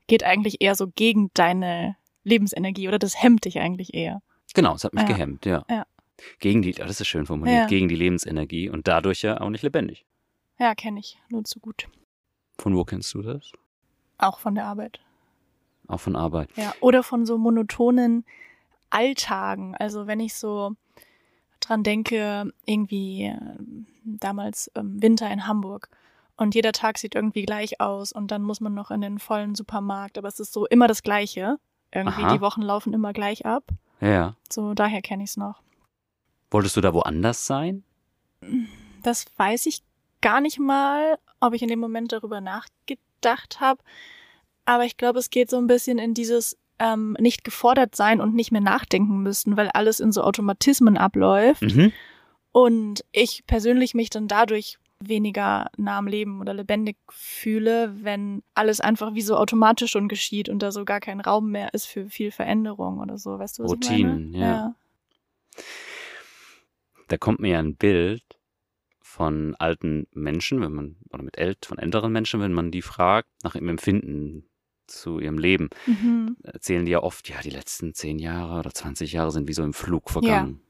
geht 0.06 0.22
eigentlich 0.24 0.60
eher 0.60 0.74
so 0.76 0.88
gegen 0.88 1.30
deine 1.34 1.96
Lebensenergie 2.24 2.88
oder 2.88 2.98
das 2.98 3.20
hemmt 3.20 3.44
dich 3.44 3.58
eigentlich 3.58 3.94
eher. 3.94 4.22
Genau, 4.54 4.74
es 4.74 4.84
hat 4.84 4.92
mich 4.94 5.02
Ja. 5.02 5.08
gehemmt, 5.08 5.44
ja. 5.46 5.64
Ja. 5.68 5.86
Gegen 6.38 6.62
die, 6.62 6.80
ah, 6.80 6.86
das 6.86 7.00
ist 7.00 7.06
schön 7.08 7.26
formuliert, 7.26 7.56
Ja. 7.62 7.66
gegen 7.66 7.88
die 7.88 7.96
Lebensenergie 7.96 8.68
und 8.70 8.86
dadurch 8.88 9.22
ja 9.22 9.40
auch 9.40 9.50
nicht 9.50 9.62
lebendig. 9.62 10.04
Ja, 10.58 10.74
kenne 10.74 11.00
ich. 11.00 11.18
Nur 11.30 11.44
zu 11.44 11.58
gut. 11.60 11.88
Von 12.58 12.76
wo 12.76 12.84
kennst 12.84 13.12
du 13.14 13.22
das? 13.22 13.50
Auch 14.18 14.38
von 14.38 14.54
der 14.54 14.66
Arbeit. 14.66 15.00
Auch 15.88 15.98
von 16.00 16.14
Arbeit. 16.14 16.50
Ja. 16.56 16.72
Oder 16.80 17.02
von 17.02 17.26
so 17.26 17.38
monotonen 17.38 18.24
Alltagen. 18.90 19.74
Also 19.76 20.06
wenn 20.06 20.20
ich 20.20 20.34
so 20.34 20.76
dran 21.60 21.82
denke, 21.82 22.52
irgendwie 22.66 23.24
äh, 23.24 23.38
damals 24.04 24.70
ähm, 24.76 25.00
Winter 25.02 25.30
in 25.30 25.46
Hamburg 25.46 25.88
und 26.36 26.54
jeder 26.54 26.72
Tag 26.72 26.98
sieht 26.98 27.14
irgendwie 27.14 27.44
gleich 27.44 27.80
aus 27.80 28.12
und 28.12 28.30
dann 28.30 28.42
muss 28.42 28.60
man 28.60 28.74
noch 28.74 28.90
in 28.90 29.00
den 29.00 29.18
vollen 29.18 29.54
Supermarkt, 29.54 30.18
aber 30.18 30.28
es 30.28 30.40
ist 30.40 30.52
so 30.52 30.66
immer 30.66 30.88
das 30.88 31.02
Gleiche. 31.02 31.56
Irgendwie 31.92 32.22
Aha. 32.22 32.34
die 32.34 32.40
Wochen 32.40 32.62
laufen 32.62 32.92
immer 32.92 33.12
gleich 33.12 33.44
ab. 33.46 33.64
Ja. 34.02 34.36
So 34.52 34.74
daher 34.74 35.00
kenne 35.00 35.22
ich 35.22 35.30
es 35.30 35.36
noch. 35.36 35.62
Wolltest 36.50 36.76
du 36.76 36.80
da 36.80 36.92
woanders 36.92 37.46
sein? 37.46 37.84
Das 39.02 39.26
weiß 39.36 39.66
ich 39.66 39.82
gar 40.20 40.40
nicht 40.40 40.58
mal, 40.58 41.18
ob 41.40 41.54
ich 41.54 41.62
in 41.62 41.68
dem 41.68 41.78
Moment 41.78 42.12
darüber 42.12 42.40
nachgedacht 42.40 43.60
habe. 43.60 43.82
Aber 44.64 44.84
ich 44.84 44.96
glaube, 44.96 45.18
es 45.18 45.30
geht 45.30 45.50
so 45.50 45.58
ein 45.58 45.66
bisschen 45.66 45.98
in 45.98 46.14
dieses 46.14 46.58
ähm, 46.78 47.16
nicht 47.20 47.44
gefordert 47.44 47.94
sein 47.94 48.20
und 48.20 48.34
nicht 48.34 48.50
mehr 48.50 48.60
nachdenken 48.60 49.22
müssen, 49.22 49.56
weil 49.56 49.68
alles 49.68 50.00
in 50.00 50.12
so 50.12 50.22
Automatismen 50.22 50.98
abläuft. 50.98 51.62
Mhm. 51.62 51.92
Und 52.50 53.04
ich 53.12 53.44
persönlich 53.46 53.94
mich 53.94 54.10
dann 54.10 54.28
dadurch 54.28 54.78
weniger 55.08 55.70
nah 55.76 55.98
am 55.98 56.06
Leben 56.06 56.40
oder 56.40 56.54
lebendig 56.54 56.96
fühle, 57.10 57.94
wenn 58.04 58.42
alles 58.54 58.80
einfach 58.80 59.14
wie 59.14 59.22
so 59.22 59.36
automatisch 59.36 59.90
schon 59.90 60.08
geschieht 60.08 60.48
und 60.48 60.60
da 60.62 60.72
so 60.72 60.84
gar 60.84 61.00
kein 61.00 61.20
Raum 61.20 61.50
mehr 61.50 61.72
ist 61.74 61.86
für 61.86 62.08
viel 62.08 62.30
Veränderung 62.30 62.98
oder 62.98 63.18
so. 63.18 63.38
Weißt 63.38 63.58
du, 63.58 63.64
was 63.64 63.70
Routinen, 63.70 64.32
meine? 64.32 64.44
ja. 64.46 64.74
Da 67.08 67.18
kommt 67.18 67.40
mir 67.40 67.50
ja 67.52 67.58
ein 67.58 67.76
Bild 67.76 68.22
von 69.00 69.54
alten 69.56 70.06
Menschen, 70.12 70.60
wenn 70.62 70.72
man, 70.72 70.96
oder 71.10 71.22
mit 71.22 71.36
ält, 71.36 71.66
von 71.66 71.78
älteren 71.78 72.12
Menschen, 72.12 72.40
wenn 72.40 72.52
man 72.52 72.70
die 72.70 72.80
fragt 72.82 73.28
nach 73.42 73.54
ihrem 73.54 73.68
Empfinden 73.68 74.48
zu 74.86 75.18
ihrem 75.18 75.38
Leben, 75.38 75.68
Mhm. 75.86 76.36
erzählen 76.42 76.86
die 76.86 76.92
ja 76.92 77.02
oft, 77.02 77.28
ja, 77.28 77.40
die 77.40 77.50
letzten 77.50 77.94
zehn 77.94 78.18
Jahre 78.18 78.58
oder 78.58 78.72
20 78.72 79.12
Jahre 79.12 79.30
sind 79.30 79.48
wie 79.48 79.52
so 79.52 79.62
im 79.62 79.74
Flug 79.74 80.10
vergangen. 80.10 80.60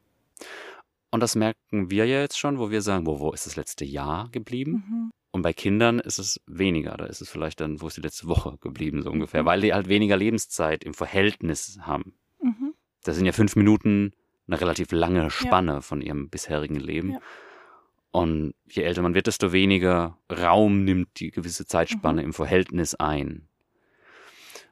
Und 1.13 1.21
das 1.21 1.37
merken 1.37 1.91
wir 1.91 2.07
ja 2.07 2.21
jetzt 2.21 2.39
schon, 2.39 2.59
wo 2.59 2.71
wir 2.71 2.83
sagen, 2.83 3.07
wo, 3.07 3.21
wo 3.21 3.33
ist 3.33 3.47
das 3.47 3.55
letzte 3.57 3.85
Jahr 3.85 4.29
geblieben? 4.31 4.73
Mhm. 4.89 5.11
Und 5.31 5.43
bei 5.43 5.53
Kindern 5.53 5.99
ist 6.01 6.19
es 6.19 6.41
weniger. 6.47 6.97
Da 6.97 7.07
ist 7.07 7.21
es 7.21 7.29
vielleicht 7.31 7.61
dann, 7.61 7.81
wo 7.81 7.87
ist 7.87 7.97
die 7.97 8.01
letzte 8.03 8.27
Woche 8.29 8.59
geblieben, 8.61 9.03
so 9.03 9.11
ungefähr, 9.11 9.43
Mhm. 9.43 9.47
weil 9.47 9.61
die 9.61 9.73
halt 9.73 9.89
weniger 9.89 10.17
Lebenszeit 10.17 10.83
im 10.85 10.95
Verhältnis 10.95 11.79
haben. 11.83 12.15
Mhm. 12.43 12.75
Das 13.05 13.17
sind 13.17 13.27
ja 13.27 13.33
fünf 13.33 13.55
Minuten 13.57 14.13
eine 14.49 14.61
relativ 14.61 14.91
lange 14.91 15.31
Spanne 15.31 15.83
von 15.83 16.01
ihrem 16.03 16.29
bisherigen 16.29 16.77
Leben. 16.77 17.13
Ja. 17.13 17.21
Und 18.11 18.55
je 18.67 18.83
älter 18.83 19.01
man 19.03 19.15
wird, 19.15 19.27
desto 19.27 19.53
weniger 19.53 20.19
Raum 20.31 20.85
nimmt 20.85 21.19
die 21.21 21.31
gewisse 21.31 21.67
Zeitspanne 21.67 22.21
Mhm. 22.23 22.27
im 22.29 22.33
Verhältnis 22.35 22.95
ein. 22.95 23.49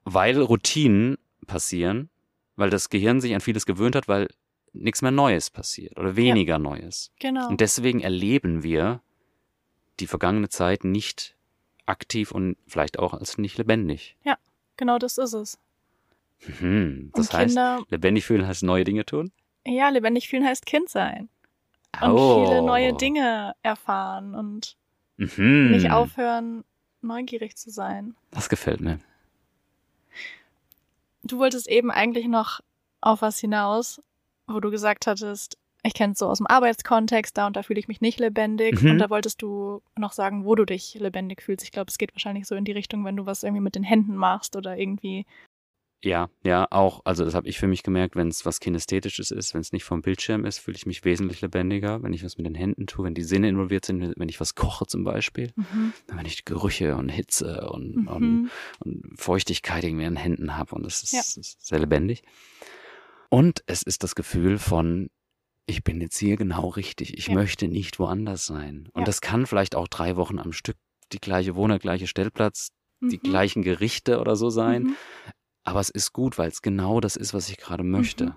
Weil 0.04 0.40
Routinen 0.40 1.16
passieren, 1.46 2.10
weil 2.56 2.70
das 2.70 2.90
Gehirn 2.90 3.20
sich 3.20 3.34
an 3.34 3.40
vieles 3.40 3.66
gewöhnt 3.66 3.94
hat, 3.94 4.08
weil 4.08 4.28
nichts 4.72 5.02
mehr 5.02 5.10
Neues 5.10 5.50
passiert 5.50 5.98
oder 5.98 6.16
weniger 6.16 6.58
Neues. 6.58 7.10
Genau. 7.18 7.48
Und 7.48 7.60
deswegen 7.60 8.00
erleben 8.00 8.62
wir 8.62 9.00
die 9.98 10.06
vergangene 10.06 10.48
Zeit 10.48 10.84
nicht 10.84 11.36
aktiv 11.86 12.30
und 12.32 12.56
vielleicht 12.66 12.98
auch 12.98 13.12
als 13.14 13.36
nicht 13.38 13.58
lebendig. 13.58 14.16
genau 14.76 14.98
das 14.98 15.18
ist 15.18 15.34
es. 15.34 15.58
Mhm. 16.60 17.10
Das 17.14 17.28
und 17.28 17.32
heißt, 17.38 17.48
Kinder, 17.56 17.82
lebendig 17.90 18.24
fühlen 18.24 18.46
heißt 18.46 18.62
neue 18.62 18.84
Dinge 18.84 19.04
tun? 19.04 19.30
ja, 19.66 19.88
lebendig 19.90 20.28
fühlen 20.28 20.44
heißt 20.46 20.64
Kind 20.64 20.88
sein. 20.88 21.28
Und 22.00 22.10
Oh. 22.12 22.46
viele 22.46 22.62
neue 22.62 22.94
Dinge 22.94 23.54
erfahren 23.62 24.34
und 24.34 24.76
Mhm. 25.18 25.70
nicht 25.72 25.90
aufhören, 25.90 26.64
neugierig 27.02 27.56
zu 27.56 27.70
sein. 27.70 28.14
Das 28.30 28.48
gefällt 28.48 28.80
mir. 28.80 29.00
Du 31.22 31.38
wolltest 31.38 31.68
eben 31.68 31.90
eigentlich 31.90 32.26
noch 32.26 32.60
auf 33.02 33.20
was 33.22 33.38
hinaus, 33.38 34.00
wo 34.52 34.60
du 34.60 34.70
gesagt 34.70 35.06
hattest, 35.06 35.56
ich 35.82 35.94
kenne 35.94 36.12
es 36.12 36.18
so 36.18 36.26
aus 36.28 36.38
dem 36.38 36.46
Arbeitskontext, 36.46 37.36
da 37.38 37.46
und 37.46 37.56
da 37.56 37.62
fühle 37.62 37.80
ich 37.80 37.88
mich 37.88 38.00
nicht 38.02 38.20
lebendig. 38.20 38.82
Mhm. 38.82 38.90
Und 38.92 38.98
da 38.98 39.08
wolltest 39.08 39.40
du 39.40 39.82
noch 39.98 40.12
sagen, 40.12 40.44
wo 40.44 40.54
du 40.54 40.66
dich 40.66 40.94
lebendig 41.00 41.42
fühlst. 41.42 41.64
Ich 41.64 41.72
glaube, 41.72 41.88
es 41.88 41.96
geht 41.96 42.12
wahrscheinlich 42.14 42.46
so 42.46 42.54
in 42.54 42.64
die 42.66 42.72
Richtung, 42.72 43.04
wenn 43.04 43.16
du 43.16 43.24
was 43.24 43.42
irgendwie 43.42 43.62
mit 43.62 43.74
den 43.76 43.82
Händen 43.82 44.14
machst 44.14 44.56
oder 44.56 44.76
irgendwie. 44.76 45.24
Ja, 46.02 46.30
ja, 46.42 46.66
auch, 46.70 47.02
also 47.04 47.26
das 47.26 47.34
habe 47.34 47.46
ich 47.46 47.58
für 47.58 47.66
mich 47.66 47.82
gemerkt, 47.82 48.16
wenn 48.16 48.28
es 48.28 48.46
was 48.46 48.60
Kinästhetisches 48.60 49.30
ist, 49.30 49.52
wenn 49.52 49.60
es 49.60 49.72
nicht 49.72 49.84
vom 49.84 50.00
Bildschirm 50.00 50.46
ist, 50.46 50.58
fühle 50.58 50.78
ich 50.78 50.86
mich 50.86 51.04
wesentlich 51.04 51.42
lebendiger, 51.42 52.02
wenn 52.02 52.14
ich 52.14 52.24
was 52.24 52.38
mit 52.38 52.46
den 52.46 52.54
Händen 52.54 52.86
tue, 52.86 53.04
wenn 53.04 53.12
die 53.14 53.22
Sinne 53.22 53.50
involviert 53.50 53.84
sind, 53.84 54.14
wenn 54.16 54.28
ich 54.30 54.40
was 54.40 54.54
koche 54.54 54.86
zum 54.86 55.04
Beispiel, 55.04 55.52
Mhm. 55.56 55.92
wenn 56.08 56.24
ich 56.24 56.46
Gerüche 56.46 56.96
und 56.96 57.10
Hitze 57.10 57.68
und, 57.70 58.08
und, 58.08 58.20
Mhm. 58.42 58.50
und 58.82 59.02
Feuchtigkeit 59.20 59.84
irgendwie 59.84 60.04
in 60.06 60.14
den 60.14 60.22
Händen 60.22 60.56
habe 60.56 60.74
und 60.74 60.84
das 60.86 61.02
ist, 61.02 61.12
Ja. 61.12 61.18
das 61.20 61.36
ist 61.36 61.66
sehr 61.66 61.78
lebendig. 61.80 62.22
Und 63.30 63.62
es 63.66 63.82
ist 63.82 64.02
das 64.02 64.14
Gefühl 64.14 64.58
von, 64.58 65.08
ich 65.66 65.82
bin 65.82 66.00
jetzt 66.00 66.18
hier 66.18 66.36
genau 66.36 66.68
richtig, 66.68 67.16
ich 67.16 67.28
Ja. 67.28 67.34
möchte 67.34 67.68
nicht 67.68 67.98
woanders 67.98 68.44
sein. 68.44 68.88
Und 68.92 69.02
Ja. 69.02 69.06
das 69.06 69.20
kann 69.22 69.46
vielleicht 69.46 69.74
auch 69.76 69.88
drei 69.88 70.16
Wochen 70.16 70.38
am 70.38 70.52
Stück 70.52 70.76
die 71.12 71.20
gleiche 71.20 71.54
Wohnung, 71.54 71.78
gleiche 71.78 72.06
Stellplatz, 72.06 72.68
die 73.00 73.16
Mhm. 73.16 73.22
gleichen 73.22 73.62
Gerichte 73.62 74.20
oder 74.20 74.36
so 74.36 74.50
sein. 74.50 74.82
Mhm. 74.82 74.96
Aber 75.64 75.80
es 75.80 75.90
ist 75.90 76.12
gut, 76.12 76.38
weil 76.38 76.48
es 76.48 76.60
genau 76.62 77.00
das 77.00 77.16
ist, 77.16 77.32
was 77.32 77.48
ich 77.48 77.56
gerade 77.56 77.84
möchte. 77.84 78.26
Mhm. 78.26 78.32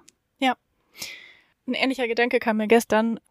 Ein 1.65 1.75
ähnlicher 1.75 2.09
Gedanke 2.09 2.39
kam 2.39 2.57
mir 2.57 2.67
gestern. 2.67 3.21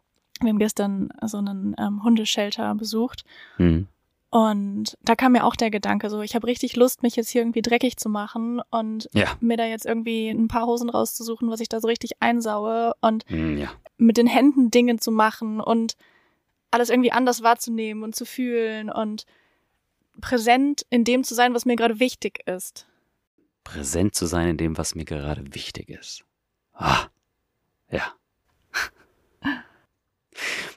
Wir 0.41 0.49
haben 0.49 0.57
gestern 0.57 1.09
so 1.21 1.37
einen 1.37 1.75
ähm, 1.77 2.03
Hundeshelter 2.03 2.73
besucht. 2.73 3.23
Mhm. 3.59 3.87
Und 4.33 4.97
da 5.03 5.15
kam 5.15 5.33
mir 5.33 5.43
auch 5.43 5.55
der 5.55 5.69
Gedanke, 5.69 6.09
so, 6.09 6.21
ich 6.21 6.33
habe 6.33 6.47
richtig 6.47 6.75
Lust, 6.75 7.03
mich 7.03 7.15
jetzt 7.15 7.29
hier 7.29 7.41
irgendwie 7.41 7.61
dreckig 7.61 7.97
zu 7.97 8.09
machen 8.09 8.61
und 8.71 9.07
Ja. 9.13 9.27
mir 9.41 9.57
da 9.57 9.65
jetzt 9.65 9.85
irgendwie 9.85 10.27
ein 10.29 10.47
paar 10.47 10.65
Hosen 10.65 10.89
rauszusuchen, 10.89 11.51
was 11.51 11.59
ich 11.59 11.69
da 11.69 11.79
so 11.79 11.87
richtig 11.87 12.13
einsaue 12.19 12.93
und 12.99 13.29
Mhm, 13.29 13.57
ja. 13.59 13.71
mit 13.97 14.17
den 14.17 14.25
Händen 14.25 14.71
Dinge 14.71 14.97
zu 14.97 15.11
machen 15.11 15.59
und 15.59 15.95
alles 16.71 16.89
irgendwie 16.89 17.11
anders 17.11 17.43
wahrzunehmen 17.43 18.03
und 18.03 18.15
zu 18.15 18.25
fühlen 18.25 18.89
und 18.89 19.27
präsent 20.19 20.83
in 20.89 21.03
dem 21.03 21.23
zu 21.23 21.35
sein, 21.35 21.53
was 21.53 21.65
mir 21.65 21.75
gerade 21.75 21.99
wichtig 21.99 22.39
ist. 22.47 22.87
Präsent 23.63 24.15
zu 24.15 24.25
sein 24.25 24.47
in 24.49 24.57
dem, 24.57 24.79
was 24.79 24.95
mir 24.95 25.05
gerade 25.05 25.53
wichtig 25.53 25.89
ist. 25.89 26.23
Ah. 26.73 27.05
Ja. 27.91 28.13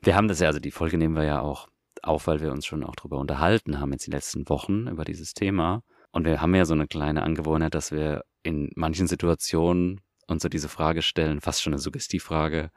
Wir 0.02 0.14
haben 0.14 0.28
das 0.28 0.40
ja, 0.40 0.48
also 0.48 0.60
die 0.60 0.70
Folge 0.70 0.98
nehmen 0.98 1.16
wir 1.16 1.24
ja 1.24 1.40
auch 1.40 1.68
auf, 2.04 2.26
weil 2.26 2.40
wir 2.40 2.52
uns 2.52 2.66
schon 2.66 2.84
auch 2.84 2.96
drüber 2.96 3.18
unterhalten 3.18 3.80
haben 3.80 3.92
jetzt 3.92 4.06
die 4.06 4.10
letzten 4.10 4.48
Wochen 4.48 4.86
über 4.88 5.04
dieses 5.04 5.34
Thema. 5.34 5.82
Und 6.10 6.24
wir 6.24 6.40
haben 6.40 6.54
ja 6.54 6.64
so 6.64 6.74
eine 6.74 6.86
kleine 6.86 7.22
Angewohnheit, 7.22 7.74
dass 7.74 7.92
wir 7.92 8.24
in 8.42 8.70
manchen 8.74 9.06
Situationen 9.06 10.00
uns 10.26 10.42
so 10.42 10.48
diese 10.48 10.68
Frage 10.68 11.02
stellen, 11.02 11.40
fast 11.40 11.62
schon 11.62 11.72
eine 11.72 11.80
Suggestivfrage. 11.80 12.70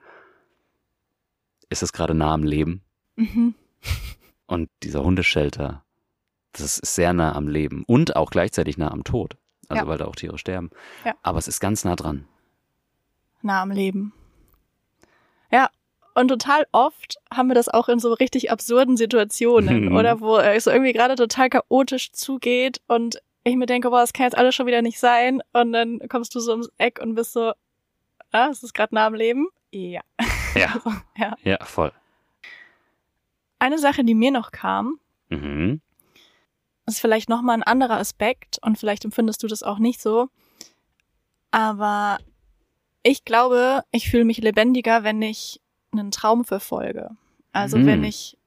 Ist 1.69 1.83
es 1.83 1.93
gerade 1.93 2.13
nah 2.13 2.33
am 2.33 2.43
Leben? 2.43 2.83
Mhm. 3.15 3.55
Und 4.47 4.69
dieser 4.83 5.03
Hundeschelter, 5.03 5.83
das 6.53 6.61
ist 6.79 6.95
sehr 6.95 7.13
nah 7.13 7.33
am 7.35 7.47
Leben 7.47 7.83
und 7.85 8.15
auch 8.15 8.31
gleichzeitig 8.31 8.77
nah 8.77 8.91
am 8.91 9.03
Tod. 9.03 9.37
Also 9.67 9.83
Ja. 9.83 9.87
weil 9.87 9.99
da 9.99 10.05
auch 10.05 10.15
Tiere 10.15 10.37
sterben. 10.39 10.71
Ja. 11.05 11.13
Aber 11.21 11.37
es 11.37 11.47
ist 11.47 11.59
ganz 11.59 11.85
nah 11.85 11.95
dran. 11.95 12.27
nah 13.41 13.61
am 13.61 13.71
Leben. 13.71 14.11
Ja, 15.51 15.69
und 16.19 16.27
total 16.27 16.65
oft 16.71 17.15
haben 17.33 17.47
wir 17.47 17.55
das 17.55 17.69
auch 17.69 17.89
in 17.89 17.99
so 17.99 18.13
richtig 18.13 18.51
absurden 18.51 18.97
Situationen, 18.97 19.85
Mhm. 19.85 19.95
oder 19.95 20.19
wo 20.21 20.37
es 20.37 20.65
so 20.65 20.71
irgendwie 20.71 20.93
gerade 20.93 21.15
total 21.15 21.49
chaotisch 21.49 22.11
zugeht 22.11 22.81
und 22.87 23.19
ich 23.43 23.55
mir 23.55 23.65
denke, 23.65 23.89
boah, 23.89 24.01
das 24.01 24.13
kann 24.13 24.25
jetzt 24.25 24.37
alles 24.37 24.53
schon 24.53 24.67
wieder 24.67 24.81
nicht 24.81 24.99
sein 24.99 25.41
und 25.53 25.71
dann 25.73 25.99
kommst 26.09 26.35
du 26.35 26.39
so 26.39 26.51
ums 26.51 26.69
Eck 26.77 26.99
und 27.01 27.15
bist 27.15 27.33
so, 27.33 27.53
ah, 28.31 28.47
ist 28.47 28.63
es 28.63 28.73
gerade 28.73 28.93
nah 28.93 29.07
am 29.07 29.13
Leben? 29.15 29.47
Ja. 29.71 30.01
Ja, 30.55 30.81
ja. 31.17 31.35
ja, 31.43 31.63
voll. 31.65 31.91
Eine 33.59 33.77
Sache, 33.77 34.03
die 34.03 34.15
mir 34.15 34.31
noch 34.31 34.51
kam, 34.51 34.99
Mhm. 35.29 35.79
ist 36.85 36.99
vielleicht 37.01 37.29
nochmal 37.29 37.55
ein 37.55 37.63
anderer 37.63 37.97
Aspekt 37.97 38.57
und 38.61 38.77
vielleicht 38.77 39.05
empfindest 39.05 39.41
du 39.43 39.47
das 39.47 39.63
auch 39.63 39.77
nicht 39.79 40.01
so. 40.01 40.27
Aber 41.51 42.17
ich 43.03 43.25
glaube, 43.25 43.83
ich 43.91 44.09
fühle 44.09 44.25
mich 44.25 44.39
lebendiger, 44.39 45.03
wenn 45.03 45.21
ich 45.21 45.61
einen 45.91 46.11
Traum 46.11 46.45
verfolge. 46.45 47.09
Also 47.51 47.77
Mhm. 47.77 47.85
wenn 47.85 48.03
ich 48.03 48.37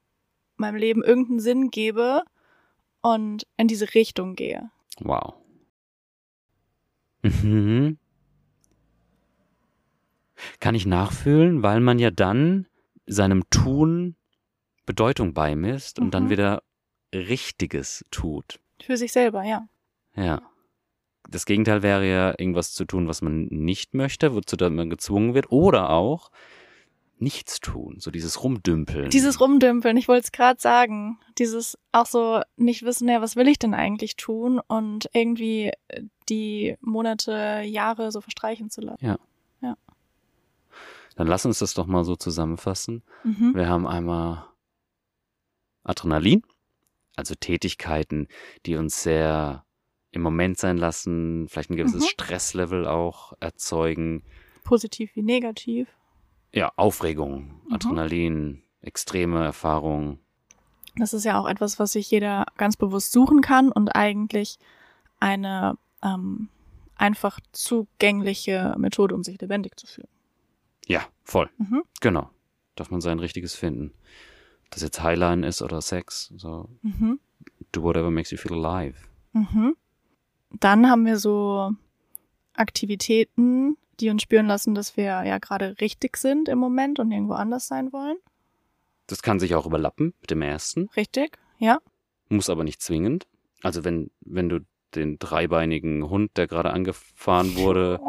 meinem 0.57 0.75
Leben 0.75 1.03
irgendeinen 1.03 1.39
Sinn 1.39 1.71
gebe 1.71 2.23
und 3.01 3.45
in 3.57 3.67
diese 3.67 3.93
Richtung 3.93 4.35
gehe. 4.35 4.69
Wow. 4.99 5.33
Mhm. 7.21 7.97
Kann 10.59 10.75
ich 10.75 10.85
nachfühlen, 10.85 11.63
weil 11.63 11.79
man 11.79 11.99
ja 11.99 12.11
dann 12.11 12.67
seinem 13.05 13.49
Tun 13.49 14.15
Bedeutung 14.85 15.33
beimisst 15.33 15.99
und 15.99 16.13
dann 16.13 16.25
Mhm. 16.25 16.29
wieder 16.29 16.63
Richtiges 17.13 18.03
tut. 18.11 18.59
Für 18.81 18.97
sich 18.97 19.11
selber, 19.13 19.43
ja. 19.43 19.67
Ja. 20.15 20.41
Das 21.29 21.45
Gegenteil 21.45 21.83
wäre 21.83 22.05
ja, 22.09 22.29
irgendwas 22.37 22.73
zu 22.73 22.83
tun, 22.83 23.07
was 23.07 23.21
man 23.21 23.45
nicht 23.45 23.93
möchte, 23.93 24.35
wozu 24.35 24.57
dann 24.57 24.75
man 24.75 24.89
gezwungen 24.89 25.33
wird. 25.33 25.51
Oder 25.51 25.89
auch 25.91 26.31
nichts 27.17 27.59
tun, 27.59 27.97
so 27.99 28.11
dieses 28.11 28.43
Rumdümpeln. 28.43 29.09
Dieses 29.09 29.39
Rumdümpeln, 29.39 29.95
ich 29.97 30.07
wollte 30.07 30.25
es 30.25 30.31
gerade 30.31 30.59
sagen. 30.59 31.19
Dieses 31.37 31.77
auch 31.91 32.05
so 32.05 32.41
nicht 32.57 32.83
wissen, 32.83 33.07
ja, 33.07 33.21
was 33.21 33.35
will 33.35 33.47
ich 33.47 33.59
denn 33.59 33.73
eigentlich 33.73 34.15
tun 34.15 34.59
und 34.67 35.09
irgendwie 35.13 35.71
äh, 35.87 36.03
die 36.29 36.75
Monate, 36.81 37.61
Jahre 37.65 38.11
so 38.11 38.21
verstreichen 38.21 38.69
zu 38.69 38.81
lassen. 38.81 39.05
Dann 41.15 41.27
lass 41.27 41.45
uns 41.45 41.59
das 41.59 41.73
doch 41.73 41.85
mal 41.85 42.03
so 42.03 42.15
zusammenfassen. 42.15 43.03
Mhm. 43.23 43.53
Wir 43.53 43.67
haben 43.69 43.85
einmal 43.85 44.45
Adrenalin, 45.83 46.41
also 47.15 47.35
Tätigkeiten, 47.35 48.27
die 48.65 48.75
uns 48.77 49.03
sehr 49.03 49.63
im 50.11 50.21
Moment 50.21 50.57
sein 50.57 50.77
lassen, 50.77 51.47
vielleicht 51.49 51.69
ein 51.69 51.75
gewisses 51.75 52.03
Mhm. 52.03 52.07
Stresslevel 52.07 52.87
auch 52.87 53.33
erzeugen. 53.39 54.23
Positiv 54.63 55.15
wie 55.15 55.21
negativ. 55.23 55.87
Ja, 56.53 56.71
Aufregung, 56.75 57.61
Mhm. 57.67 57.73
Adrenalin, 57.73 58.63
extreme 58.81 59.43
Erfahrungen. 59.43 60.19
Das 60.95 61.13
ist 61.13 61.23
ja 61.23 61.39
auch 61.39 61.47
etwas, 61.47 61.79
was 61.79 61.93
sich 61.93 62.11
jeder 62.11 62.45
ganz 62.57 62.77
bewusst 62.77 63.11
suchen 63.11 63.41
kann 63.41 63.71
und 63.71 63.89
eigentlich 63.95 64.59
eine 65.19 65.77
ähm, 66.03 66.49
einfach 66.95 67.39
zugängliche 67.51 68.75
Methode, 68.77 69.15
um 69.15 69.23
sich 69.23 69.39
lebendig 69.41 69.79
zu 69.79 69.87
fühlen. 69.87 70.07
Ja, 70.85 71.01
voll. 71.23 71.49
Mhm. 71.57 71.83
Genau. 72.01 72.29
Darf 72.75 72.91
man 72.91 73.01
sein 73.01 73.19
richtiges 73.19 73.55
finden. 73.55 73.93
Ob 74.65 74.71
das 74.71 74.83
jetzt 74.83 75.01
Highline 75.01 75.45
ist 75.47 75.61
oder 75.61 75.81
Sex. 75.81 76.31
So, 76.37 76.69
Mhm. 76.81 77.19
do 77.71 77.81
whatever 77.81 78.11
makes 78.11 78.29
you 78.31 78.37
feel 78.37 78.53
alive. 78.63 78.97
Mhm. 79.31 79.75
Dann 80.59 80.87
haben 80.89 81.05
wir 81.05 81.17
so 81.17 81.71
Aktivitäten, 82.53 83.77
die 83.99 84.09
uns 84.09 84.21
spüren 84.21 84.47
lassen, 84.47 84.75
dass 84.75 84.97
wir 84.97 85.03
ja 85.03 85.37
gerade 85.37 85.75
richtig 85.79 86.17
sind 86.17 86.49
im 86.49 86.59
Moment 86.59 86.99
und 86.99 87.11
irgendwo 87.11 87.33
anders 87.33 87.67
sein 87.67 87.93
wollen. 87.93 88.17
Das 89.07 89.21
kann 89.21 89.39
sich 89.39 89.55
auch 89.55 89.65
überlappen 89.65 90.13
mit 90.21 90.31
dem 90.31 90.41
ersten, 90.41 90.89
Richtig? 90.95 91.37
Ja. 91.59 91.79
muss 92.29 92.49
aber 92.49 92.63
nicht 92.63 92.81
zwingend. 92.81 93.27
Also 93.61 93.83
wenn, 93.83 94.11
wenn 94.21 94.49
du 94.49 94.59
den 94.95 95.19
dreibeinigen 95.19 96.09
Hund, 96.09 96.37
der 96.37 96.47
gerade 96.47 96.71
angefahren 96.71 97.55
wurde, 97.55 97.99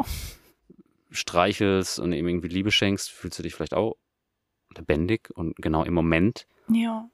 streichelst 1.11 1.99
und 1.99 2.11
ihm 2.13 2.27
irgendwie 2.27 2.47
Liebe 2.47 2.71
schenkst, 2.71 3.11
fühlst 3.11 3.39
du 3.39 3.43
dich 3.43 3.55
vielleicht 3.55 3.73
auch 3.73 3.95
lebendig 4.75 5.29
und 5.35 5.55
genau 5.57 5.83
im 5.83 5.93
Moment. 5.93 6.47
Ja. 6.67 7.09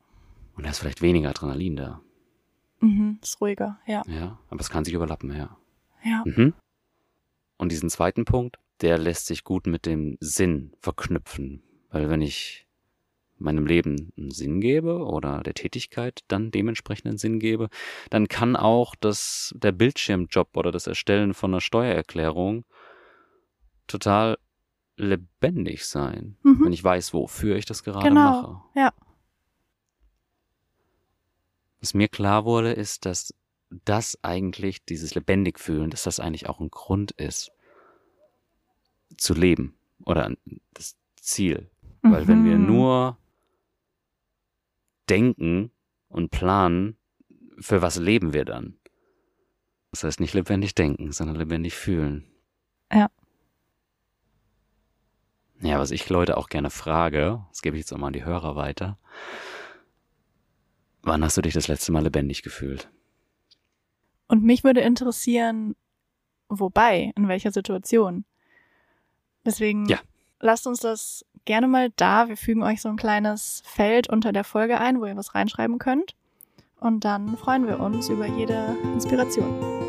Und 0.56 0.66
da 0.66 0.70
ist 0.70 0.80
vielleicht 0.80 1.02
weniger 1.02 1.30
Adrenalin 1.30 1.76
da. 1.76 2.02
Mhm. 2.80 3.20
Ist 3.22 3.40
ruhiger. 3.42 3.80
Ja. 3.86 4.02
Ja, 4.08 4.40
aber 4.50 4.60
es 4.60 4.70
kann 4.70 4.86
sich 4.86 4.94
überlappen, 4.94 5.36
ja. 5.36 5.56
Ja. 6.04 6.24
Mhm. 6.26 6.54
Und 7.62 7.72
diesen 7.72 7.92
zweiten 7.92 8.26
Punkt, 8.26 8.58
der 8.82 8.98
lässt 8.98 9.28
sich 9.28 9.44
gut 9.44 9.68
mit 9.68 9.86
dem 9.86 10.18
Sinn 10.20 10.74
verknüpfen. 10.80 11.62
Weil 11.92 12.10
wenn 12.10 12.20
ich 12.24 12.66
meinem 13.38 13.68
Leben 13.68 14.12
einen 14.18 14.32
Sinn 14.32 14.62
gebe 14.62 15.06
oder 15.06 15.44
der 15.44 15.54
Tätigkeit 15.54 16.22
dann 16.28 16.50
dementsprechend 16.50 17.06
einen 17.06 17.18
Sinn 17.20 17.38
gebe, 17.40 17.70
dann 18.10 18.28
kann 18.28 18.56
auch 18.56 18.96
das, 18.96 19.54
der 19.56 19.74
Bildschirmjob 19.74 20.58
oder 20.58 20.72
das 20.72 20.88
Erstellen 20.88 21.36
von 21.36 21.52
einer 21.54 21.62
Steuererklärung 21.62 22.66
total 23.86 24.40
lebendig 24.98 25.86
sein, 25.86 26.38
Mhm. 26.42 26.66
wenn 26.66 26.74
ich 26.74 26.84
weiß, 26.84 27.14
wofür 27.14 27.58
ich 27.58 27.66
das 27.66 27.84
gerade 27.84 28.10
Genau. 28.10 28.42
mache. 28.42 28.62
Ja. 28.76 28.92
Was 31.80 31.94
mir 31.94 32.08
klar 32.08 32.44
wurde, 32.44 32.74
ist, 32.74 33.06
dass 33.06 33.36
das 33.86 34.18
eigentlich, 34.24 34.84
dieses 34.86 35.16
lebendig 35.16 35.60
fühlen, 35.60 35.90
dass 35.90 36.04
das 36.04 36.20
eigentlich 36.20 36.48
auch 36.50 36.60
ein 36.60 36.70
Grund 36.70 37.12
ist, 37.12 37.52
zu 39.18 39.34
leben 39.34 39.76
oder 40.06 40.32
das 40.74 40.98
Ziel. 41.16 41.70
Weil 42.02 42.28
wenn 42.28 42.44
wir 42.44 42.58
Mhm. 42.58 42.66
nur 42.66 43.18
denken 45.10 45.72
und 46.08 46.32
planen, 46.32 46.98
für 47.60 47.82
was 47.82 47.98
leben 47.98 48.34
wir 48.34 48.46
dann? 48.46 48.78
Das 49.92 50.04
heißt 50.04 50.20
nicht 50.20 50.34
lebendig 50.34 50.74
denken, 50.74 51.12
sondern 51.12 51.36
lebendig 51.36 51.76
fühlen. 51.76 52.26
Ja. 52.92 53.10
Ja, 55.62 55.78
was 55.80 55.92
ich 55.92 56.10
Leute 56.10 56.38
auch 56.38 56.50
gerne 56.50 56.72
frage, 56.72 57.46
das 57.50 57.62
gebe 57.62 57.76
ich 57.78 57.82
jetzt 57.82 57.94
auch 57.94 57.98
mal 57.98 58.08
an 58.08 58.14
die 58.14 58.26
Hörer 58.26 58.56
weiter. 58.56 58.98
Wann 61.04 61.24
hast 61.24 61.38
du 61.38 61.42
dich 61.42 61.54
das 61.54 61.68
letzte 61.68 61.92
Mal 61.92 62.04
lebendig 62.04 62.42
gefühlt? 62.42 62.90
Und 64.32 64.44
mich 64.44 64.64
würde 64.64 64.80
interessieren, 64.80 65.76
wobei, 66.48 67.12
in 67.18 67.28
welcher 67.28 67.52
Situation. 67.52 68.24
Deswegen 69.46 69.88
Ja. 69.88 70.00
lasst 70.40 70.66
uns 70.68 70.80
das 70.80 71.26
gerne 71.44 71.68
mal 71.68 71.90
da. 71.98 72.30
Wir 72.30 72.38
fügen 72.38 72.64
euch 72.64 72.82
so 72.82 72.88
ein 72.88 72.96
kleines 72.96 73.62
Feld 73.66 74.10
unter 74.10 74.32
der 74.32 74.46
Folge 74.46 74.80
ein, 74.80 75.02
wo 75.02 75.06
ihr 75.06 75.18
was 75.18 75.36
reinschreiben 75.36 75.80
könnt. 75.80 76.16
Und 76.80 77.04
dann 77.04 77.36
freuen 77.36 77.68
wir 77.68 77.82
uns 77.82 78.08
über 78.08 78.26
jede 78.26 78.78
Inspiration. 78.94 79.81